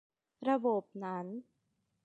[0.49, 1.25] ระบบนั้น